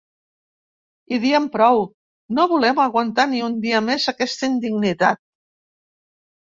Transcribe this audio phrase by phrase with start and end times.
[1.17, 1.83] I diem prou,
[2.39, 5.25] no volem aguantar ni un dia més aquesta indignitat.